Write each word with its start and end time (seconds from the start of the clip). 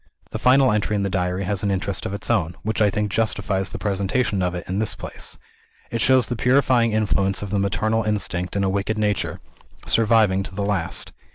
The 0.31 0.39
final 0.39 0.71
entry 0.71 0.95
in 0.95 1.03
the 1.03 1.11
Diary 1.11 1.43
has 1.43 1.61
an 1.61 1.69
interest 1.69 2.07
of 2.07 2.13
its 2.15 2.31
own, 2.31 2.55
which 2.63 2.81
I 2.81 2.89
think 2.89 3.11
justifies 3.11 3.69
the 3.69 3.77
presentation 3.77 4.41
of 4.41 4.55
it 4.55 4.67
in 4.67 4.79
this 4.79 4.95
place. 4.95 5.37
It 5.91 6.01
shows 6.01 6.25
the 6.25 6.35
purifying 6.35 6.91
influence 6.91 7.43
of 7.43 7.51
the 7.51 7.59
maternal 7.59 8.01
instinct 8.01 8.55
in 8.55 8.63
a 8.63 8.67
wicked 8.71 8.97
nature, 8.97 9.41
surviving 9.85 10.41
to 10.41 10.55
the 10.55 10.65
last. 10.65 11.11